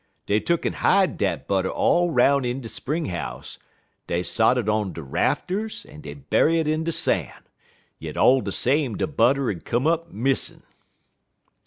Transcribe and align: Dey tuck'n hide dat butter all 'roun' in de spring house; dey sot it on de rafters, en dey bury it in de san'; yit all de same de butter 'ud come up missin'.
Dey 0.25 0.39
tuck'n 0.39 0.73
hide 0.77 1.15
dat 1.15 1.47
butter 1.47 1.69
all 1.69 2.09
'roun' 2.09 2.43
in 2.43 2.59
de 2.59 2.67
spring 2.69 3.05
house; 3.05 3.59
dey 4.07 4.23
sot 4.23 4.57
it 4.57 4.67
on 4.67 4.93
de 4.93 5.03
rafters, 5.03 5.85
en 5.87 6.01
dey 6.01 6.15
bury 6.15 6.57
it 6.57 6.67
in 6.67 6.83
de 6.83 6.91
san'; 6.91 7.43
yit 7.99 8.17
all 8.17 8.41
de 8.41 8.51
same 8.51 8.97
de 8.97 9.05
butter 9.05 9.51
'ud 9.51 9.63
come 9.63 9.85
up 9.85 10.09
missin'. 10.11 10.63